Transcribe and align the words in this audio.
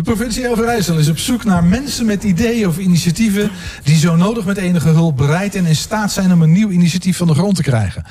De 0.00 0.06
provincie 0.06 0.50
Overijssel 0.50 0.98
is 0.98 1.08
op 1.08 1.18
zoek 1.18 1.44
naar 1.44 1.64
mensen 1.64 2.06
met 2.06 2.24
ideeën 2.24 2.68
of 2.68 2.78
initiatieven 2.78 3.50
die 3.82 3.96
zo 3.96 4.16
nodig 4.16 4.44
met 4.44 4.56
enige 4.56 4.88
hulp 4.88 5.16
bereid 5.16 5.54
en 5.54 5.66
in 5.66 5.76
staat 5.76 6.12
zijn 6.12 6.32
om 6.32 6.42
een 6.42 6.52
nieuw 6.52 6.70
initiatief 6.70 7.16
van 7.16 7.26
de 7.26 7.34
grond 7.34 7.56
te 7.56 7.62
krijgen. 7.62 8.04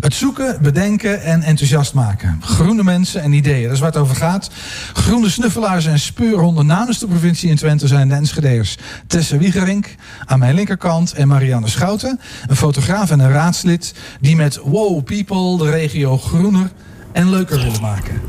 Het 0.00 0.14
zoeken, 0.14 0.62
bedenken 0.62 1.22
en 1.22 1.42
enthousiast 1.42 1.94
maken. 1.94 2.40
Groene 2.42 2.82
mensen 2.82 3.22
en 3.22 3.32
ideeën, 3.32 3.62
dat 3.62 3.72
is 3.72 3.78
waar 3.78 3.90
het 3.90 4.00
over 4.00 4.16
gaat. 4.16 4.50
Groene 4.92 5.30
snuffelaars 5.30 5.86
en 5.86 5.98
speurhonden 5.98 6.66
namens 6.66 6.98
de 6.98 7.06
provincie 7.06 7.50
in 7.50 7.56
Twente 7.56 7.86
zijn 7.86 8.08
de 8.08 8.14
Enschedeers 8.14 8.76
Tessa 9.06 9.36
Wiegerink 9.36 9.94
aan 10.24 10.38
mijn 10.38 10.54
linkerkant 10.54 11.12
en 11.12 11.28
Marianne 11.28 11.68
Schouten, 11.68 12.20
een 12.46 12.56
fotograaf 12.56 13.10
en 13.10 13.20
een 13.20 13.32
raadslid 13.32 13.94
die 14.20 14.36
met 14.36 14.56
Wow 14.64 15.04
People 15.04 15.64
de 15.64 15.70
regio 15.70 16.18
groener 16.18 16.70
en 17.12 17.30
leuker 17.30 17.56
willen 17.56 17.80
maken. 17.80 18.20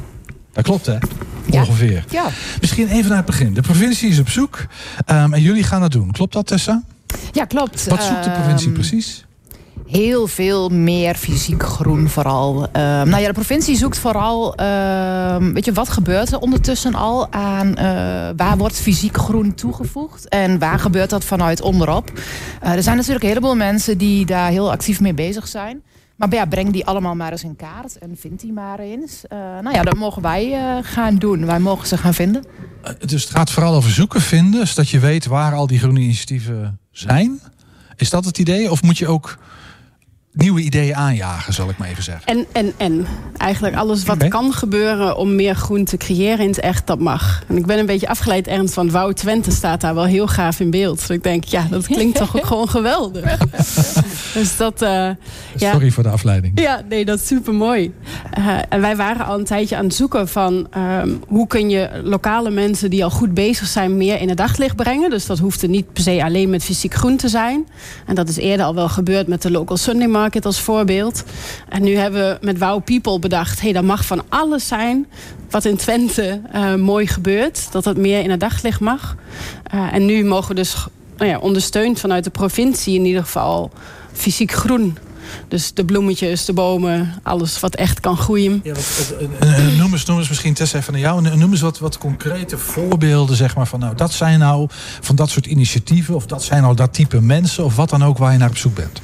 Dat 0.53 0.63
klopt, 0.63 0.85
hè? 0.85 0.97
Ja. 1.45 1.59
Ongeveer. 1.59 2.05
Ja. 2.09 2.25
Misschien 2.61 2.87
even 2.87 3.07
naar 3.07 3.17
het 3.17 3.25
begin. 3.25 3.53
De 3.53 3.61
provincie 3.61 4.09
is 4.09 4.19
op 4.19 4.29
zoek 4.29 4.65
ehm, 5.05 5.33
en 5.33 5.41
jullie 5.41 5.63
gaan 5.63 5.81
dat 5.81 5.91
doen. 5.91 6.11
Klopt 6.11 6.33
dat, 6.33 6.47
Tessa? 6.47 6.83
ja, 7.31 7.45
klopt. 7.45 7.87
Wat 7.87 8.03
zoekt 8.03 8.23
de 8.23 8.31
provincie 8.31 8.67
Ehm, 8.67 8.73
precies? 8.75 9.25
Heel 9.87 10.27
veel 10.27 10.69
meer 10.69 11.15
fysiek 11.15 11.63
groen 11.63 12.09
vooral. 12.09 12.67
Ehm, 12.71 13.09
nou 13.09 13.21
ja, 13.21 13.27
de 13.27 13.33
provincie 13.33 13.75
zoekt 13.75 13.97
vooral... 13.97 14.55
weet 15.53 15.65
je, 15.65 15.73
wat 15.73 15.89
gebeurt 15.89 16.31
er 16.31 16.39
ondertussen 16.39 16.95
al 16.95 17.31
aan... 17.31 17.75
eh, 17.75 17.85
waar 18.35 18.57
wordt 18.57 18.75
fysiek 18.75 19.17
groen 19.17 19.53
toegevoegd? 19.53 20.29
En 20.29 20.59
waar 20.59 20.79
gebeurt 20.79 21.09
dat 21.09 21.23
vanuit 21.23 21.61
onderop? 21.61 22.11
Eh, 22.61 22.71
er 22.71 22.83
zijn 22.83 22.95
natuurlijk 22.95 23.23
een 23.23 23.29
heleboel 23.29 23.55
mensen 23.55 23.97
die 23.97 24.25
daar 24.25 24.49
heel 24.49 24.71
actief 24.71 24.99
mee 24.99 25.13
bezig 25.13 25.47
zijn. 25.47 25.81
Maar 26.15 26.33
ja, 26.33 26.45
breng 26.45 26.71
die 26.71 26.85
allemaal 26.85 27.15
maar 27.15 27.31
eens 27.31 27.43
in 27.43 27.55
kaart 27.55 27.97
en 27.97 28.17
vind 28.17 28.39
die 28.39 28.53
maar 28.53 28.79
eens. 28.79 29.27
Eh, 29.27 29.37
nou 29.37 29.71
ja, 29.71 29.81
dat 29.83 29.95
mogen 29.95 30.21
wij 30.21 30.53
eh, 30.53 30.77
gaan 30.81 31.15
doen. 31.15 31.45
Wij 31.45 31.59
mogen 31.59 31.87
ze 31.87 31.97
gaan 31.97 32.13
vinden. 32.13 32.43
Eh, 32.83 32.93
Dus 33.05 33.23
het 33.23 33.31
gaat 33.31 33.51
vooral 33.51 33.75
over 33.75 33.91
zoeken, 33.91 34.21
vinden, 34.21 34.67
zodat 34.67 34.89
je 34.89 34.99
weet 34.99 35.25
waar 35.25 35.53
al 35.53 35.67
die 35.67 35.79
groene 35.79 35.99
initiatieven 35.99 36.79
zijn. 36.91 37.39
Is 37.95 38.09
dat 38.09 38.25
het 38.25 38.37
idee? 38.37 38.71
Of 38.71 38.81
moet 38.81 38.97
je 38.97 39.07
ook 39.07 39.37
nieuwe 40.33 40.61
ideeën 40.61 40.95
aanjagen, 40.95 41.53
zal 41.53 41.69
ik 41.69 41.77
maar 41.77 41.87
even 41.87 42.03
zeggen? 42.03 42.25
En, 42.25 42.45
en, 42.51 42.73
en. 42.77 43.05
Eigenlijk 43.37 43.75
alles 43.75 44.03
wat 44.03 44.27
kan 44.27 44.53
gebeuren 44.53 45.17
om 45.17 45.35
meer 45.35 45.55
groen 45.55 45.85
te 45.85 45.97
creëren 45.97 46.39
in 46.39 46.47
het 46.47 46.59
echt, 46.59 46.87
dat 46.87 46.99
mag. 46.99 47.43
En 47.47 47.57
ik 47.57 47.65
ben 47.65 47.79
een 47.79 47.85
beetje 47.85 48.07
afgeleid 48.07 48.47
ernst 48.47 48.73
van 48.73 48.91
Wouw 48.91 49.11
Twente 49.11 49.51
staat 49.51 49.81
daar 49.81 49.95
wel 49.95 50.05
heel 50.05 50.27
gaaf 50.27 50.59
in 50.59 50.69
beeld. 50.69 50.99
Dus 50.99 51.09
ik 51.09 51.23
denk, 51.23 51.43
ja, 51.43 51.67
dat 51.69 51.85
klinkt 51.85 52.17
toch 52.17 52.37
ook 52.37 52.45
gewoon 52.45 52.69
geweldig. 52.69 53.37
dus 54.33 54.57
dat, 54.57 54.81
eh, 54.81 54.89
ja. 55.55 55.71
Sorry 55.71 55.91
voor 55.91 56.03
de 56.03 56.09
afleiding. 56.09 56.59
Ja, 56.59 56.81
nee, 56.89 57.05
dat 57.05 57.19
is 57.19 57.27
super 57.27 57.53
mooi. 57.53 57.93
en 58.69 58.81
wij 58.81 58.95
waren 58.95 59.25
al 59.25 59.39
een 59.39 59.45
tijdje 59.45 59.77
aan 59.77 59.85
het 59.85 59.95
zoeken 59.95 60.27
van 60.27 60.67
ehm, 60.69 61.09
hoe 61.27 61.47
kun 61.47 61.69
je 61.69 62.01
lokale 62.03 62.49
mensen 62.49 62.89
die 62.89 63.03
al 63.03 63.09
goed 63.09 63.33
bezig 63.33 63.67
zijn 63.67 63.97
meer 63.97 64.21
in 64.21 64.29
het 64.29 64.37
daglicht 64.37 64.75
brengen. 64.75 65.09
Dus 65.09 65.25
dat 65.25 65.39
hoeft 65.39 65.61
er 65.61 65.69
niet 65.69 65.93
per 65.93 66.03
se 66.03 66.23
alleen 66.23 66.49
met 66.49 66.63
fysiek 66.63 66.93
groen 66.93 67.17
te 67.17 67.27
zijn. 67.27 67.67
En 68.05 68.15
dat 68.15 68.29
is 68.29 68.37
eerder 68.37 68.65
al 68.65 68.75
wel 68.75 68.89
gebeurd 68.89 69.27
met 69.27 69.41
de 69.41 69.51
Local 69.51 69.77
Sunday 69.77 70.07
Market 70.07 70.21
als 70.45 70.59
voorbeeld. 70.59 71.23
En 71.69 71.83
nu 71.83 71.95
hebben 71.95 72.29
we 72.29 72.45
met 72.45 72.59
Wow 72.59 72.83
People 72.83 73.19
bedacht, 73.19 73.57
hé, 73.57 73.63
hey, 73.63 73.73
dat 73.73 73.83
mag 73.83 74.05
van 74.05 74.23
alles 74.29 74.67
zijn 74.67 75.07
wat 75.49 75.65
in 75.65 75.77
Twente 75.77 76.41
eh, 76.51 76.75
mooi 76.75 77.07
gebeurt. 77.07 77.71
Dat 77.71 77.83
dat 77.83 77.97
meer 77.97 78.23
in 78.23 78.31
het 78.31 78.39
daglicht 78.39 78.79
mag. 78.79 79.15
Eh, 79.63 79.93
en 79.93 80.05
nu 80.05 80.23
mogen 80.23 80.47
we 80.47 80.55
dus 80.55 80.75
nou 81.17 81.29
ja, 81.29 81.37
ondersteund 81.39 81.99
vanuit 81.99 82.23
de 82.23 82.29
provincie 82.29 82.95
in 82.95 83.05
ieder 83.05 83.23
geval 83.23 83.71
fysiek 84.13 84.51
groen. 84.51 84.97
Dus 85.47 85.73
de 85.73 85.85
bloemetjes, 85.85 86.45
de 86.45 86.53
bomen, 86.53 87.13
alles 87.23 87.59
wat 87.59 87.75
echt 87.75 87.99
kan 87.99 88.17
groeien. 88.17 88.59
Ja, 88.63 88.73
wat, 88.73 89.13
noem, 89.77 89.91
eens, 89.91 90.05
noem 90.05 90.17
eens 90.17 90.29
misschien 90.29 90.53
Tessa 90.53 90.77
even 90.77 90.93
naar 90.93 91.01
jou. 91.01 91.21
Noem 91.37 91.51
eens 91.51 91.61
wat, 91.61 91.79
wat 91.79 91.97
concrete 91.97 92.57
voorbeelden, 92.57 93.35
zeg 93.35 93.55
maar, 93.55 93.67
van 93.67 93.79
nou, 93.79 93.95
dat 93.95 94.11
zijn 94.13 94.39
nou 94.39 94.67
van 95.01 95.15
dat 95.15 95.29
soort 95.29 95.45
initiatieven. 95.45 96.15
Of 96.15 96.25
dat 96.25 96.43
zijn 96.43 96.61
nou 96.61 96.75
dat 96.75 96.93
type 96.93 97.21
mensen. 97.21 97.63
Of 97.65 97.75
wat 97.75 97.89
dan 97.89 98.03
ook 98.03 98.17
waar 98.17 98.31
je 98.31 98.37
naar 98.37 98.49
op 98.49 98.57
zoek 98.57 98.75
bent. 98.75 99.01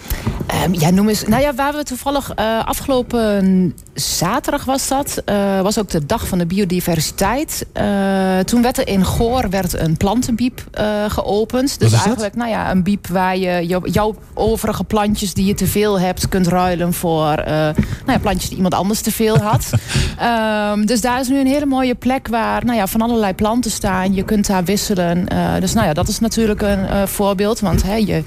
Ehm, 0.47 0.73
ja, 0.73 0.89
noem 0.89 1.09
eens. 1.09 1.23
Nou 1.27 1.41
ja, 1.41 1.53
waar 1.55 1.73
we 1.73 1.83
toevallig 1.83 2.31
eh, 2.35 2.65
afgelopen 2.65 3.75
zaterdag 3.93 4.65
was 4.65 4.87
dat. 4.87 5.21
eh, 5.25 5.61
was 5.61 5.79
ook 5.79 5.89
de 5.89 6.05
dag 6.05 6.27
van 6.27 6.37
de 6.37 6.45
biodiversiteit. 6.45 7.65
Eh, 7.73 8.39
toen 8.39 8.61
werd 8.61 8.77
er 8.77 8.87
in 8.87 9.05
Goor 9.05 9.49
werd 9.49 9.79
een 9.79 9.97
plantenbiep 9.97 10.67
eh, 10.71 10.85
geopend. 11.07 11.79
Dus 11.79 11.87
is 11.87 11.91
dat? 11.97 12.05
eigenlijk, 12.05 12.35
nou 12.35 12.49
ja, 12.49 12.71
een 12.71 12.83
biep 12.83 13.07
waar 13.07 13.37
je 13.37 13.65
jou- 13.67 13.89
jouw 13.91 14.15
overige 14.33 14.83
plantjes 14.83 15.33
die 15.33 15.45
je 15.45 15.53
te 15.53 15.67
veel 15.67 15.99
hebt, 15.99 16.18
kunt 16.27 16.47
ruilen 16.47 16.93
voor 16.93 17.31
eh, 17.31 17.53
nou 17.53 17.73
ja, 18.05 18.19
plantjes 18.19 18.47
die 18.47 18.55
iemand 18.55 18.73
anders 18.73 19.01
te 19.01 19.11
veel 19.11 19.37
had. 19.37 19.69
Ehm, 20.19 20.85
dus 20.85 21.01
daar 21.01 21.19
is 21.19 21.27
nu 21.27 21.39
een 21.39 21.47
hele 21.47 21.65
mooie 21.65 21.95
plek 21.95 22.27
waar 22.27 22.65
nou 22.65 22.77
ja, 22.77 22.87
van 22.87 23.01
allerlei 23.01 23.33
planten 23.33 23.71
staan. 23.71 24.13
Je 24.13 24.23
kunt 24.23 24.47
daar 24.47 24.63
wisselen. 24.63 25.27
Eh, 25.27 25.59
dus 25.59 25.73
nou 25.73 25.87
ja, 25.87 25.93
dat 25.93 26.07
is 26.07 26.19
natuurlijk 26.19 26.61
een 26.61 26.85
eh, 26.85 27.05
voorbeeld. 27.05 27.59
Want 27.59 27.83
hè, 27.83 27.95
je, 27.95 28.23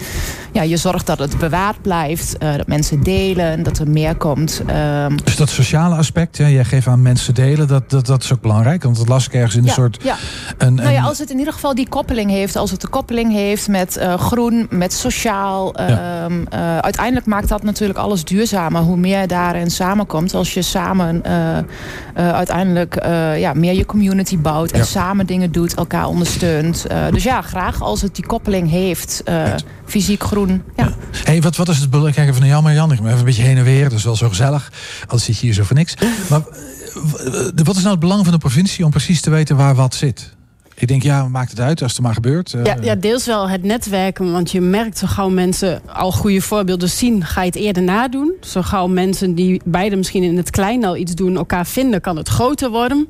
ja, 0.53 0.63
je 0.63 0.77
zorgt 0.77 1.07
dat 1.07 1.19
het 1.19 1.39
bewaard 1.39 1.83
blijft. 1.83 2.37
dat 2.39 2.67
mensen 2.67 3.03
delen, 3.03 3.63
dat 3.63 3.79
er 3.79 3.89
meer 3.91 4.17
komt. 4.17 4.63
Ehm, 4.67 5.17
Dus 5.25 5.37
dat 5.37 5.49
sociale 5.49 5.95
aspect, 5.95 6.39
hè, 6.39 6.47
jij 6.47 6.65
geeft 6.65 6.87
aan 6.87 7.03
mensen 7.03 7.35
delen, 7.35 7.69
dat, 7.69 7.91
dat, 7.91 8.07
dat 8.07 8.23
is 8.23 8.33
ook 8.33 8.41
belangrijk. 8.41 8.83
Want 8.83 8.97
dat 8.97 9.09
las 9.09 9.27
ik 9.27 9.35
ergens 9.35 9.55
in 9.57 9.63
een 9.63 9.69
soort. 9.69 9.99
ja. 10.03 10.17
Een, 10.59 10.75
Nou 10.75 10.91
ja, 10.91 11.03
als 11.03 11.19
het 11.19 11.31
in 11.31 11.39
ieder 11.39 11.53
geval 11.53 11.75
die 11.75 11.89
koppeling 11.89 12.31
heeft, 12.31 12.57
als 12.57 12.71
het 12.71 12.81
de 12.81 12.89
koppeling 12.89 13.33
heeft 13.33 13.69
met 13.69 14.01
groen, 14.17 14.67
met 14.71 14.93
sociaal. 14.93 15.75
ehm, 15.75 16.45
eh, 16.51 16.79
uiteindelijk 16.79 17.27
maakt 17.27 17.49
dat 17.49 17.63
natuurlijk 17.63 17.72
alles 17.95 18.25
duurzamer. 18.25 18.83
Hoe 18.83 18.97
meer 18.97 19.27
daarin 19.27 19.71
samenkomt. 19.71 20.35
Als 20.35 20.55
je 20.55 20.63
samen 20.63 21.25
eh, 21.25 21.59
eh, 21.59 21.65
uiteindelijk 22.15 22.97
eh, 22.97 23.41
ja, 23.41 23.53
meer 23.53 23.75
je 23.75 23.87
community 23.87 24.39
bouwt 24.39 24.71
en 24.71 24.79
Ja. 24.79 24.85
samen 24.85 25.27
dingen 25.27 25.53
doet, 25.53 25.75
elkaar 25.75 26.07
ondersteunt. 26.07 26.87
Dus 27.11 27.23
ja, 27.23 27.43
graag 27.43 27.83
als 27.83 28.03
het 28.03 28.15
die 28.15 28.27
koppeling 28.27 28.71
heeft. 28.71 29.23
fysiek 29.87 30.23
groen. 30.23 30.63
Ja. 30.77 30.93
Hey, 31.25 31.43
wat, 31.43 31.57
wat 31.57 31.69
is 31.69 31.79
het 31.79 31.91
belang? 31.91 32.17
Naar 32.17 32.47
jou, 32.47 32.63
Marjan. 32.63 32.93
Ik 32.93 32.97
ben 32.99 33.07
even 33.07 33.19
een 33.19 33.25
beetje 33.25 33.43
heen 33.43 33.57
en 33.57 33.65
weer. 33.65 33.89
Dat 33.89 33.99
is 33.99 34.05
wel 34.05 34.17
zo 34.17 34.29
gezellig. 34.29 34.73
Anders 35.03 35.25
zit 35.25 35.39
je 35.39 35.47
hier 35.47 35.55
zo 35.55 35.63
voor 35.63 35.77
niks. 35.77 35.95
Maar 36.29 36.41
wat 37.65 37.77
is 37.77 37.83
nou 37.83 37.91
het 37.91 38.01
belang 38.01 38.23
van 38.23 38.33
de 38.33 38.39
provincie 38.39 38.85
om 38.85 38.91
precies 38.91 39.21
te 39.21 39.31
weten 39.31 39.57
waar 39.57 39.75
wat 39.75 39.95
zit? 39.95 40.35
Ik 40.83 40.89
denk, 40.89 41.03
ja, 41.03 41.29
maakt 41.29 41.51
het 41.51 41.61
uit 41.61 41.83
als 41.83 41.91
het 41.91 41.99
er 41.99 42.05
maar 42.07 42.15
gebeurt. 42.15 42.55
Eh, 42.55 42.65
Ja, 42.65 42.77
ja, 42.81 42.95
deels 42.95 43.27
wel 43.27 43.49
het 43.49 43.63
netwerken. 43.63 44.33
Want 44.33 44.51
je 44.51 44.61
merkt 44.61 44.99
zo 44.99 45.07
gauw 45.07 45.29
mensen 45.29 45.83
al 45.87 46.13
goede 46.13 46.41
voorbeelden 46.41 46.89
zien, 46.89 47.25
ga 47.25 47.41
je 47.41 47.47
het 47.47 47.57
eerder 47.57 47.83
nadoen. 47.83 48.33
Zo 48.41 48.63
gauw 48.63 48.87
mensen 48.87 49.35
die 49.35 49.61
beide 49.65 49.97
misschien 49.97 50.23
in 50.23 50.37
het 50.37 50.51
klein 50.51 50.85
al 50.85 50.97
iets 50.97 51.15
doen, 51.15 51.37
elkaar 51.37 51.67
vinden, 51.67 52.01
kan 52.01 52.17
het 52.17 52.29
groter 52.29 52.71
worden. 52.71 53.09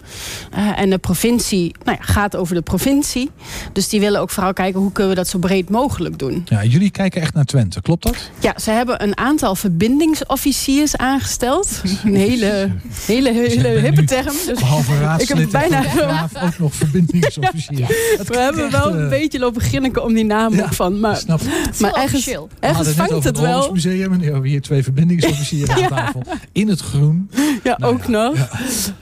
Eh, 0.50 0.78
en 0.78 0.90
de 0.90 0.98
provincie 0.98 1.74
nou 1.84 1.96
ja, 2.00 2.04
gaat 2.04 2.36
over 2.36 2.54
de 2.54 2.62
provincie. 2.62 3.30
Dus 3.72 3.88
die 3.88 4.00
willen 4.00 4.20
ook 4.20 4.30
vooral 4.30 4.52
kijken 4.52 4.80
hoe 4.80 4.92
kunnen 4.92 5.12
we 5.12 5.18
dat 5.18 5.28
zo 5.28 5.38
breed 5.38 5.70
mogelijk 5.70 6.18
doen. 6.18 6.42
ja, 6.44 6.64
jullie 6.64 6.90
kijken 6.90 7.20
echt 7.20 7.34
naar 7.34 7.44
Twente, 7.44 7.82
klopt 7.82 8.02
dat? 8.02 8.30
Ja, 8.38 8.54
ze 8.58 8.70
hebben 8.70 9.02
een 9.02 9.16
aantal 9.16 9.54
verbindingsofficiers 9.54 10.96
aangesteld. 10.96 11.82
Een 12.04 12.14
hele, 12.14 12.70
hele, 13.06 13.32
hele 13.32 13.62
bent 13.62 13.80
hippe 13.80 14.04
term. 14.04 14.34
Dus 14.46 14.58
Behalve 14.58 14.98
raadslid 14.98 15.38
Ik 15.38 15.38
heb 15.38 15.50
bijna 15.50 16.28
ook 16.42 16.58
nog 16.58 16.72
Het 17.66 18.28
we 18.28 18.38
hebben 18.38 18.70
wel 18.70 18.92
een 18.92 19.02
eh, 19.04 19.08
beetje 19.08 19.38
lopen 19.38 19.60
grinniken 19.60 20.04
om 20.04 20.14
die 20.14 20.24
naam 20.24 20.54
ja, 20.54 20.72
van. 20.72 21.00
Maar, 21.00 21.16
Snap 21.16 21.40
maar 21.80 21.92
ergens, 21.92 22.26
net 22.26 22.88
vangt 22.88 23.10
het 23.10 23.24
het 23.24 23.38
wel. 23.38 23.72
Museum 23.72 24.12
en 24.12 24.20
hebben 24.20 24.42
we 24.42 24.48
hier 24.48 24.60
twee 24.60 24.82
verbindingsofficieren 24.82 25.74
aan 25.74 25.88
tafel. 25.88 26.22
In 26.52 26.68
het 26.68 26.80
groen. 26.80 27.30
Ja, 27.62 27.76
Nou 27.78 27.94
ook 27.94 28.04
ja, 28.04 28.10
nog. 28.10 28.48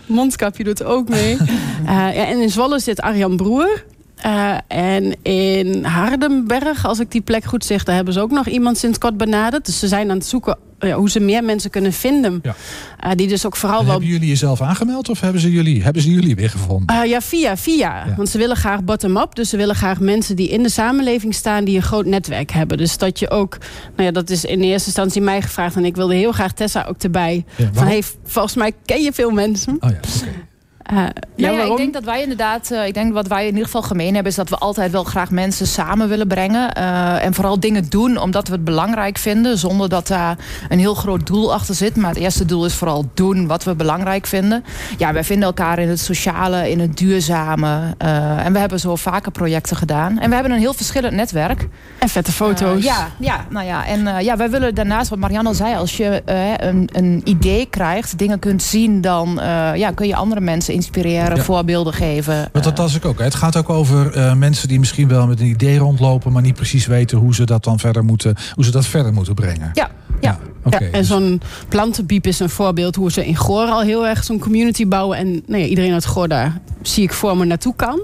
Mondkapje 0.07 0.65
doet 0.65 0.85
ook 0.85 1.09
mee. 1.09 1.37
Eh, 1.81 1.97
ja, 1.97 2.27
en 2.27 2.41
in 2.41 2.51
Zwolle 2.51 2.81
zit 2.81 3.01
Arjan 3.01 3.37
Broer. 3.37 3.85
Eh, 4.17 4.57
en 4.67 5.23
in 5.23 5.85
Hardenberg, 5.85 6.87
als 6.87 6.99
ik 6.99 7.11
die 7.11 7.21
plek 7.21 7.45
goed 7.45 7.65
zeg, 7.65 7.85
daar 7.85 7.95
hebben 7.95 8.15
ze 8.15 8.21
ook 8.21 8.31
nog 8.31 8.47
iemand 8.49 8.79
sinds 8.79 8.99
kort 8.99 9.17
benaderd. 9.17 9.67
Dus 9.67 9.79
ze 9.79 9.89
zijn 9.89 10.11
aan 10.11 10.17
het 10.17 10.27
zoeken 10.27 10.59
eh, 10.81 10.95
hoe 10.95 11.11
ze 11.11 11.21
meer 11.21 11.45
mensen 11.45 11.71
kunnen 11.71 11.93
vinden. 11.93 12.41
Ja. 12.43 12.55
Eh, 12.99 13.11
die 13.15 13.29
dus 13.29 13.47
ook 13.47 13.57
vooral 13.57 13.83
wel. 13.83 13.91
hebben 13.91 14.09
jullie 14.09 14.29
jezelf 14.29 14.61
aangemeld 14.61 15.09
of 15.09 15.21
hebben 15.21 15.41
ze 15.41 15.51
jullie, 15.51 15.83
hebben 15.83 16.03
ze 16.03 16.11
jullie 16.11 16.35
weer 16.35 16.51
gevonden? 16.51 16.97
Eh, 16.97 17.09
ja, 17.09 17.21
via, 17.21 17.57
via. 17.57 18.07
Ja. 18.07 18.15
Want 18.17 18.29
ze 18.29 18.39
willen 18.39 18.57
graag 18.57 18.85
bottom-up. 18.85 19.35
Dus 19.35 19.49
ze 19.49 19.57
willen 19.57 19.75
graag 19.75 20.01
mensen 20.01 20.37
die 20.37 20.49
in 20.49 20.63
de 20.63 20.69
samenleving 20.69 21.35
staan... 21.35 21.65
die 21.65 21.77
een 21.77 21.83
groot 21.83 22.07
netwerk 22.07 22.51
hebben. 22.51 22.79
Dus 22.79 22.99
dat 22.99 23.19
je 23.19 23.31
ook... 23.31 23.59
Nou 23.97 24.03
ja, 24.03 24.11
dat 24.11 24.31
is 24.31 24.45
in 24.45 24.61
eerste 24.61 24.87
instantie 24.87 25.23
mij 25.23 25.43
gevraagd. 25.43 25.77
En 25.77 25.85
ik 25.85 25.97
wilde 25.97 26.15
heel 26.15 26.33
graag 26.33 26.53
Tessa 26.53 26.85
ook 26.89 27.03
erbij. 27.03 27.45
Ja, 27.57 27.71
van, 27.73 27.87
hey, 27.87 28.03
volgens 28.25 28.55
mij 28.55 28.73
ken 28.85 29.03
je 29.03 29.13
veel 29.13 29.31
mensen. 29.31 29.77
Oh 29.81 29.91
ja, 29.91 29.97
oké. 29.97 30.49
Ja, 30.95 31.13
Nou 31.37 31.57
ja, 31.57 31.63
ik 31.71 31.77
denk 31.77 31.93
dat 31.93 32.05
wij 32.05 32.23
inderdaad, 32.23 32.71
eh, 32.71 32.87
ik 32.87 32.95
denk 32.95 33.13
wat 33.13 33.27
wij 33.29 33.43
in 33.43 33.49
ieder 33.51 33.65
geval 33.65 33.83
gemeen 33.83 34.15
hebben, 34.15 34.31
is 34.31 34.37
dat 34.37 34.49
we 34.49 34.57
altijd 34.57 34.91
wel 34.93 35.05
graag 35.05 35.31
mensen 35.31 35.67
samen 35.67 36.09
willen 36.09 36.27
brengen. 36.29 36.73
eh, 36.73 37.25
en 37.25 37.35
vooral 37.35 37.61
dingen 37.61 37.89
doen 37.89 38.17
omdat 38.17 38.49
we 38.49 38.55
het 38.55 38.65
belangrijk 38.65 39.19
vinden, 39.19 39.59
zonder 39.59 39.89
dat 39.89 40.07
daar 40.07 40.37
een 40.69 40.79
heel 40.79 40.95
groot 40.95 41.27
doel 41.27 41.53
achter 41.55 41.75
zit. 41.75 41.97
Maar 41.97 42.11
het 42.11 42.19
eerste 42.19 42.45
doel 42.45 42.65
is 42.65 42.75
vooral 42.75 43.11
doen 43.15 43.47
wat 43.47 43.65
we 43.65 43.75
belangrijk 43.75 44.27
vinden. 44.27 44.65
Ja, 44.99 45.13
wij 45.13 45.25
vinden 45.25 45.47
elkaar 45.47 45.79
in 45.79 45.89
het 45.89 46.01
sociale, 46.01 46.71
in 46.71 46.81
het 46.81 46.97
duurzame. 46.97 47.95
eh, 47.99 48.45
en 48.47 48.53
we 48.53 48.59
hebben 48.59 48.81
zo 48.81 48.97
vaker 48.97 49.33
projecten 49.33 49.77
gedaan. 49.77 50.19
En 50.19 50.29
we 50.29 50.35
hebben 50.35 50.53
een 50.53 50.59
heel 50.59 50.75
verschillend 50.75 51.15
netwerk. 51.15 51.69
En 51.99 52.09
vette 52.09 52.33
foto's. 52.33 52.79
Eh, 52.79 52.85
ja, 52.85 53.09
ja, 53.19 53.45
nou 53.51 53.67
ja. 53.67 53.87
En 53.87 54.07
eh, 54.07 54.21
ja, 54.25 54.37
wij 54.37 54.51
willen 54.51 54.75
daarnaast, 54.75 55.11
wat 55.11 55.19
Marianne 55.19 55.49
al 55.49 55.55
zei, 55.55 55.75
als 55.75 55.97
je 55.97 56.23
eh, 56.25 56.53
een, 56.69 56.89
een 56.93 57.21
idee 57.25 57.67
krijgt, 57.67 58.19
dingen 58.19 58.39
kunt 58.39 58.63
zien, 58.63 59.01
dan 59.01 59.41
eh, 59.41 59.75
ja, 59.75 59.91
kun 59.91 60.07
je 60.07 60.15
andere 60.17 60.41
mensen 60.41 60.75
inspireren, 60.81 61.39
voorbeelden 61.39 61.93
geven. 61.93 62.49
Want 62.53 62.65
dat 62.65 62.79
was 62.79 62.95
ik 62.95 63.05
ook. 63.05 63.19
Het 63.19 63.35
gaat 63.35 63.57
ook 63.57 63.69
over 63.71 64.37
mensen 64.37 64.69
die 64.69 64.79
misschien 64.79 65.09
wel 65.09 65.27
met 65.27 65.41
een 65.41 65.47
idee 65.47 65.79
rondlopen, 65.79 66.33
maar 66.33 66.43
niet 66.43 66.55
precies 66.55 66.87
weten 66.87 67.19
hoe 67.19 67.35
ze 67.35 67.45
dat 67.45 67.65
dan 67.65 67.79
verder 67.79 68.05
moeten, 68.05 68.37
hoe 68.55 68.65
ze 68.65 68.71
dat 68.71 68.87
verder 68.87 69.13
moeten 69.13 69.35
brengen. 69.35 69.71
Ja, 69.73 69.91
ja. 70.21 70.39
ja, 70.71 70.79
en 70.79 71.05
zo'n 71.05 71.41
plantenbiep 71.69 72.27
is 72.27 72.41
een 72.41 72.51
voorbeeld 72.51 72.97
hoe 72.97 73.13
ze 73.13 73.27
in 73.27 73.37
Goor 73.37 73.67
al 73.67 73.81
heel 73.81 74.07
erg 74.07 74.25
zo'n 74.25 74.39
community 74.39 74.89
bouwen. 74.89 75.19
En 75.19 75.43
nou 75.47 75.63
ja, 75.63 75.69
iedereen 75.69 75.93
uit 75.93 76.07
Goor 76.07 76.29
daar 76.29 76.61
zie 76.83 77.03
ik 77.03 77.13
voor 77.13 77.37
me 77.37 77.45
naartoe 77.45 77.75
kan. 77.77 78.01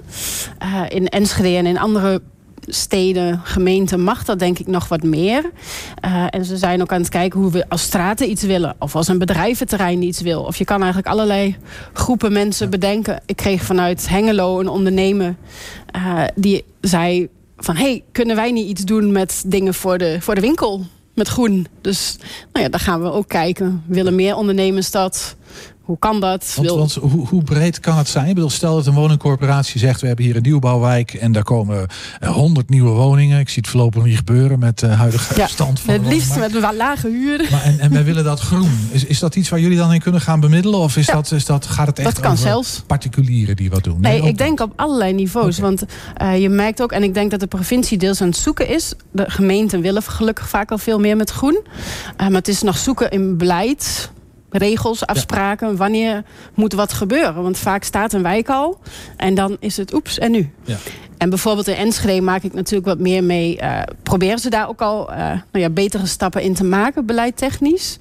Uh, 0.63 0.81
in 0.89 1.09
Enschede 1.09 1.57
en 1.57 1.67
in 1.67 1.79
andere 1.79 2.23
steden, 2.67 3.41
gemeenten 3.45 4.01
mag 4.01 4.25
dat 4.25 4.39
denk 4.39 4.59
ik 4.59 4.67
nog 4.67 4.89
wat 4.89 5.03
meer. 5.03 5.51
Uh, 6.05 6.27
en 6.31 6.45
ze 6.45 6.57
zijn 6.57 6.83
ook 6.83 6.93
aan 6.93 7.01
het 7.01 7.09
kijken 7.09 7.41
hoe 7.41 7.51
we 7.51 7.69
als 7.69 7.83
straten 7.83 8.31
iets 8.31 8.43
willen. 8.43 8.75
Of 8.79 8.97
als 8.97 9.09
een 9.09 9.19
bedrijventerrein 9.19 10.03
iets 10.03 10.21
wil. 10.21 10.43
Of 10.43 10.57
je 10.57 10.65
kan 10.65 10.79
eigenlijk 10.79 11.13
allerlei 11.13 11.57
groepen 11.93 12.33
mensen 12.33 12.71
bedenken. 12.71 13.23
Ik 13.27 13.37
kreeg 13.37 13.63
vanuit 13.63 14.09
Hengelo 14.09 14.61
een 14.61 14.69
ondernemer 14.69 15.35
uh, 15.97 16.25
die 16.35 16.65
zei 16.81 17.29
van... 17.57 17.77
hey, 17.77 18.05
kunnen 18.13 18.37
wij 18.37 18.53
niet 18.53 18.69
iets 18.69 18.85
doen 18.85 19.13
met 19.13 19.45
dingen 19.47 19.75
voor 19.75 19.99
de, 19.99 20.17
voor 20.21 20.35
de 20.35 20.41
winkel? 20.41 20.85
met 21.17 21.29
groen. 21.29 21.67
Dus 21.81 22.17
nou 22.53 22.65
ja, 22.65 22.71
daar 22.71 22.81
gaan 22.81 23.03
we 23.03 23.13
ook 23.13 23.29
kijken. 23.29 23.83
Willen 23.87 24.15
meer 24.15 24.37
ondernemers 24.37 24.91
dat? 24.91 25.37
Hoe 25.87 25.99
kan 25.99 26.21
dat? 26.21 26.53
Want, 26.57 26.71
want 26.71 26.95
hoe, 26.95 27.27
hoe, 27.27 27.43
breed 27.43 27.81
kan 27.81 27.99
het 27.99 28.09
zijn? 28.09 28.29
Ik 28.29 28.35
bedoel, 28.35 28.51
stel 28.51 28.75
dat 28.75 28.87
een 28.87 28.95
woningcorporatie 28.95 29.81
zegt... 29.81 30.01
we 30.01 30.07
hebben 30.07 30.25
hier 30.25 30.37
een 30.37 30.43
nieuwbouwwijk 30.43 31.15
en 31.15 31.33
daar 31.33 31.43
komen 31.43 31.87
eh, 32.21 32.31
honderd 32.31 32.69
nieuwe 32.69 32.91
woningen. 32.91 33.39
Ik 33.39 33.49
zie 33.49 33.63
het 33.63 33.71
voorlopig 33.71 34.05
niet 34.05 34.17
gebeuren 34.17 34.59
met 34.59 34.79
de 34.79 34.87
huidige 34.87 35.41
ja, 35.41 35.47
stand 35.47 35.81
van 35.81 35.95
Het 35.95 36.07
liefst 36.07 36.37
met 36.37 36.55
een 36.55 36.77
lage 36.77 37.09
huur. 37.09 37.49
Maar 37.51 37.63
en, 37.63 37.81
en 37.81 37.93
wij 37.93 38.05
willen 38.05 38.25
dat 38.25 38.41
groen. 38.41 38.89
Is, 38.91 39.05
is 39.05 39.19
dat 39.19 39.37
iets 39.37 39.49
waar 39.49 39.61
jullie 39.61 39.77
dan 39.77 39.93
in 39.93 40.01
kunnen 40.01 40.21
gaan 40.21 40.41
bemiddelen? 40.41 40.79
Of 40.79 40.97
is 40.97 41.07
dat, 41.07 41.33
is 41.33 41.45
dat, 41.45 41.67
gaat 41.67 41.87
het 41.87 41.99
echt 41.99 42.15
dat 42.15 42.21
kan 42.21 42.33
over 42.33 42.45
zelfs. 42.45 42.83
particulieren 42.87 43.57
die 43.57 43.71
wat 43.71 43.85
doen? 43.85 44.01
Nee, 44.01 44.23
ik 44.23 44.39
denk 44.39 44.61
op 44.61 44.73
allerlei 44.77 45.13
niveaus. 45.13 45.59
Want 45.59 45.85
uh, 46.23 46.41
je 46.41 46.49
merkt 46.49 46.83
ook, 46.83 46.93
en 46.93 47.03
ik 47.03 47.15
denk 47.15 47.31
dat 47.31 47.41
de 47.41 47.47
provincie 47.47 47.99
deels 47.99 48.21
aan 48.21 48.29
het 48.29 48.37
zoeken 48.37 48.69
is. 48.69 48.95
De 49.11 49.31
gemeenten 49.31 49.81
willen 49.81 50.03
gelukkig 50.03 50.49
vaak 50.49 50.71
al 50.71 50.79
veel 50.79 50.99
meer 50.99 51.17
met 51.17 51.31
groen. 51.31 51.61
Uh, 51.63 52.27
maar 52.27 52.31
het 52.31 52.49
is 52.49 52.63
nog 52.63 52.79
zoeken 52.79 53.11
in 53.11 53.37
beleid 53.37 54.11
regels, 54.57 55.07
afspraken. 55.07 55.77
Wanneer 55.77 56.25
moet 56.55 56.73
wat 56.73 56.93
gebeuren? 56.93 57.43
Want 57.43 57.59
vaak 57.59 57.85
staat 57.85 58.13
een 58.13 58.23
wijk 58.23 58.49
al 58.49 58.79
en 59.17 59.35
dan 59.35 59.57
is 59.61 59.77
het 59.77 59.95
oeps 59.95 60.19
en 60.19 60.31
nu. 60.31 60.51
Ja. 60.65 60.77
En 61.19 61.29
bijvoorbeeld 61.29 61.69
in 61.69 61.75
Enschede 61.75 62.21
maak 62.21 62.43
ik 62.43 62.55
natuurlijk 62.55 62.87
wat 62.87 62.99
meer 62.99 63.25
mee. 63.25 63.59
Uh, 63.63 63.83
proberen 64.03 64.39
ze 64.39 64.51
daar 64.51 64.69
ook 64.69 64.81
al 64.81 65.11
uh, 65.11 65.17
nou 65.19 65.41
ja, 65.53 65.71
betere 65.71 66.07
stappen 66.07 66.43
in 66.43 66.55
te 66.55 66.65
maken, 66.65 67.07
beleidtechnisch. 67.07 67.99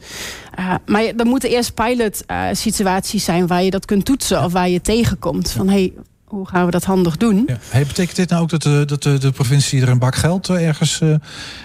Uh, 0.59 0.75
maar 0.85 1.03
er 1.03 1.25
moeten 1.25 1.49
eerst 1.49 1.73
pilot 1.73 2.23
situaties 2.51 3.23
zijn 3.23 3.47
waar 3.47 3.63
je 3.63 3.71
dat 3.71 3.85
kunt 3.85 4.05
toetsen 4.05 4.43
of 4.43 4.51
waar 4.51 4.69
je 4.69 4.81
tegenkomt. 4.81 5.51
Van 5.51 5.69
hey, 5.69 5.93
hoe 6.35 6.47
gaan 6.47 6.65
we 6.65 6.71
dat 6.71 6.83
handig 6.83 7.17
doen? 7.17 7.43
Ja. 7.47 7.57
Hey, 7.69 7.85
betekent 7.85 8.15
dit 8.15 8.29
nou 8.29 8.41
ook 8.41 8.49
dat, 8.49 8.61
de, 8.61 8.83
dat 8.85 9.03
de, 9.03 9.17
de 9.17 9.31
provincie 9.31 9.81
er 9.81 9.89
een 9.89 9.99
bak 9.99 10.15
geld 10.15 10.49
eh, 10.49 10.67
ergens 10.67 10.99
uh, 11.03 11.15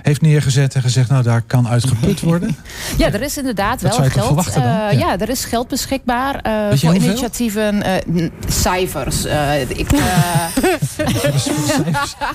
heeft 0.03 0.21
neergezet 0.21 0.75
en 0.75 0.83
gezegd, 0.83 1.09
nou 1.09 1.23
daar 1.23 1.43
kan 1.43 1.69
uitgeput 1.69 2.21
worden? 2.31 2.57
ja, 2.97 3.13
er 3.13 3.23
is 3.23 3.37
inderdaad 3.37 3.81
wel 3.81 3.93
geld. 3.93 4.49
Uh, 4.49 4.55
ja. 4.55 4.91
ja. 4.91 5.19
er 5.19 5.29
is 5.29 5.45
geld 5.45 5.69
beschikbaar 5.69 6.41
uh, 6.47 6.79
voor 6.79 6.95
initiatieven. 6.95 7.83
cijfers. 8.49 9.25
ik, 9.69 9.91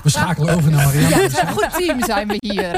we 0.02 0.10
schakelen 0.10 0.56
over 0.56 0.70
naar 0.70 0.84
Marianne. 0.84 1.30
Ja, 1.30 1.48
een 1.48 1.52
goed 1.52 1.68
team 1.76 2.04
zijn 2.04 2.28
we 2.28 2.36
hier. 2.38 2.70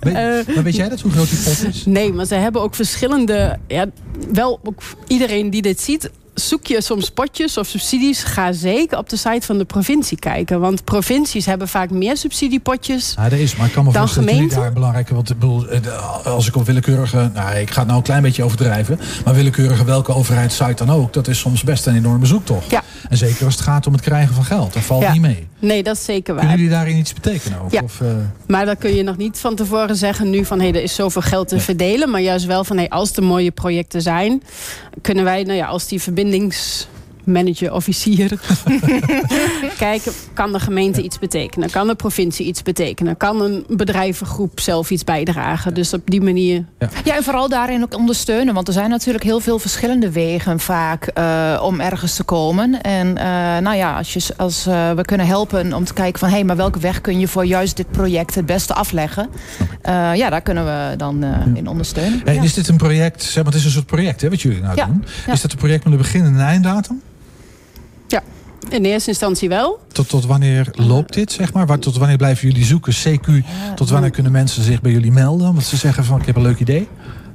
Weet, 0.00 0.54
maar 0.54 0.64
weet 0.64 0.76
jij 0.76 0.88
dat, 0.88 1.00
hoe 1.00 1.12
groot 1.12 1.28
die 1.28 1.38
pot 1.38 1.66
is? 1.68 1.84
Nee, 1.84 2.12
maar 2.12 2.26
ze 2.26 2.34
hebben 2.34 2.62
ook 2.62 2.74
verschillende... 2.74 3.58
Ja, 3.66 3.86
wel 4.32 4.60
ook 4.64 4.82
iedereen 5.06 5.50
die 5.50 5.62
dit 5.62 5.80
ziet 5.80 6.10
zoek 6.34 6.66
je 6.66 6.82
soms 6.82 7.10
potjes 7.10 7.56
of 7.56 7.66
subsidies, 7.66 8.22
ga 8.22 8.52
zeker 8.52 8.98
op 8.98 9.08
de 9.08 9.16
site 9.16 9.46
van 9.46 9.58
de 9.58 9.64
provincie 9.64 10.18
kijken. 10.18 10.60
Want 10.60 10.84
provincies 10.84 11.46
hebben 11.46 11.68
vaak 11.68 11.90
meer 11.90 12.16
subsidiepotjes. 12.16 13.14
Ja, 13.16 13.28
dat 13.28 13.38
is, 13.38 13.56
maar 13.56 13.66
ik 13.66 13.72
kan 13.72 13.84
me 13.84 13.92
voorstellen 13.92 14.48
dat 14.48 14.50
daar 14.50 14.72
belangrijke. 14.72 15.14
Want 15.14 15.34
eh, 15.38 16.26
als 16.26 16.48
ik 16.48 16.56
op 16.56 16.66
willekeurige, 16.66 17.30
nou, 17.34 17.56
ik 17.56 17.70
ga 17.70 17.78
het 17.78 17.86
nou 17.86 17.98
een 17.98 18.04
klein 18.04 18.22
beetje 18.22 18.42
overdrijven, 18.42 19.00
maar 19.24 19.34
willekeurige 19.34 19.84
welke 19.84 20.14
overheidssite 20.14 20.84
dan 20.84 20.90
ook, 20.96 21.12
dat 21.12 21.28
is 21.28 21.38
soms 21.38 21.62
best 21.62 21.86
een 21.86 21.96
enorme 21.96 22.26
zoektocht. 22.26 22.70
Ja. 22.70 22.82
En 23.08 23.16
zeker 23.16 23.44
als 23.44 23.54
het 23.54 23.62
gaat 23.62 23.86
om 23.86 23.92
het 23.92 24.02
krijgen 24.02 24.34
van 24.34 24.44
geld, 24.44 24.72
dat 24.72 24.82
valt 24.82 25.12
niet 25.12 25.20
mee. 25.20 25.46
Nee, 25.58 25.82
dat 25.82 25.96
is 25.96 26.04
zeker 26.04 26.34
waar. 26.34 26.42
Kunnen 26.42 26.60
jullie 26.60 26.76
daarin 26.76 26.96
iets 26.96 27.12
betekenen? 27.12 27.58
Ja. 27.70 27.82
Of, 27.82 28.00
uh... 28.00 28.08
Maar 28.46 28.64
dan 28.66 28.76
kun 28.76 28.94
je 28.94 29.02
nog 29.02 29.16
niet 29.16 29.38
van 29.38 29.54
tevoren 29.54 29.96
zeggen 29.96 30.30
nu 30.30 30.44
van 30.44 30.60
hé, 30.60 30.68
hey, 30.68 30.74
er 30.74 30.82
is 30.82 30.94
zoveel 30.94 31.22
geld 31.22 31.48
te 31.48 31.60
verdelen. 31.60 32.10
Maar 32.10 32.20
juist 32.20 32.46
wel 32.46 32.64
van 32.64 32.76
hé, 32.76 32.82
hey, 32.82 32.90
als 32.90 33.16
er 33.16 33.22
mooie 33.22 33.50
projecten 33.50 34.02
zijn, 34.02 34.42
kunnen 35.00 35.24
wij, 35.24 35.42
nou 35.42 35.56
ja, 35.56 35.66
als 35.66 35.86
die 35.86 36.02
verbindings 36.22 36.86
manager, 37.24 37.72
officier. 37.72 38.38
Kijken, 39.78 40.12
kan 40.32 40.52
de 40.52 40.60
gemeente 40.60 41.02
iets 41.02 41.18
betekenen? 41.18 41.70
Kan 41.70 41.86
de 41.86 41.94
provincie 41.94 42.46
iets 42.46 42.62
betekenen? 42.62 43.16
Kan 43.16 43.40
een 43.40 43.64
bedrijvengroep 43.68 44.60
zelf 44.60 44.90
iets 44.90 45.04
bijdragen? 45.04 45.74
Dus 45.74 45.92
op 45.92 46.00
die 46.04 46.20
manier... 46.20 46.64
Ja, 46.78 46.88
ja 47.04 47.16
en 47.16 47.22
vooral 47.22 47.48
daarin 47.48 47.82
ook 47.82 47.94
ondersteunen. 47.94 48.54
Want 48.54 48.66
er 48.66 48.72
zijn 48.72 48.90
natuurlijk 48.90 49.24
heel 49.24 49.40
veel 49.40 49.58
verschillende 49.58 50.10
wegen 50.10 50.60
vaak 50.60 51.10
uh, 51.18 51.60
om 51.62 51.80
ergens 51.80 52.14
te 52.14 52.22
komen. 52.22 52.80
En 52.80 53.06
uh, 53.06 53.24
nou 53.58 53.76
ja, 53.76 53.96
als, 53.96 54.12
je, 54.12 54.34
als 54.36 54.66
uh, 54.66 54.92
we 54.92 55.02
kunnen 55.02 55.26
helpen 55.26 55.72
om 55.72 55.84
te 55.84 55.92
kijken 55.92 56.18
van... 56.18 56.28
hé, 56.28 56.34
hey, 56.34 56.44
maar 56.44 56.56
welke 56.56 56.78
weg 56.78 57.00
kun 57.00 57.20
je 57.20 57.28
voor 57.28 57.44
juist 57.44 57.76
dit 57.76 57.90
project 57.90 58.34
het 58.34 58.46
beste 58.46 58.74
afleggen? 58.74 59.28
ja, 60.14 60.30
daar 60.30 60.40
kunnen 60.40 60.64
we 60.64 60.96
dan 60.96 61.24
in 61.54 61.68
ondersteunen. 61.68 62.20
Hey, 62.24 62.34
ja. 62.34 62.42
Is 62.42 62.54
dit 62.54 62.68
een 62.68 62.76
project, 62.76 63.22
zeg 63.22 63.34
maar, 63.34 63.52
het 63.52 63.54
is 63.54 63.64
een 63.64 63.70
soort 63.70 63.86
project 63.86 64.20
hè, 64.20 64.30
wat 64.30 64.40
jullie 64.40 64.60
nou 64.60 64.76
doen. 64.76 65.04
Is 65.32 65.40
dat 65.40 65.52
een 65.52 65.58
project 65.58 65.84
met 65.84 65.92
een 65.92 65.98
begin 65.98 66.24
en 66.24 66.34
een 66.34 66.40
einddatum? 66.40 67.02
In 68.68 68.84
eerste 68.84 69.08
instantie 69.08 69.48
wel. 69.48 69.78
Tot, 69.92 70.08
tot 70.08 70.26
wanneer 70.26 70.68
loopt 70.72 71.14
dit, 71.14 71.32
zeg 71.32 71.52
maar? 71.52 71.66
Waar, 71.66 71.78
tot 71.78 71.96
wanneer 71.96 72.16
blijven 72.16 72.48
jullie 72.48 72.64
zoeken? 72.64 72.92
CQ, 72.92 73.44
tot 73.74 73.90
wanneer 73.90 74.10
kunnen 74.10 74.32
mensen 74.32 74.62
zich 74.62 74.80
bij 74.80 74.92
jullie 74.92 75.12
melden? 75.12 75.52
Want 75.52 75.64
ze 75.64 75.76
zeggen 75.76 76.04
van, 76.04 76.20
ik 76.20 76.26
heb 76.26 76.36
een 76.36 76.42
leuk 76.42 76.58
idee. 76.58 76.88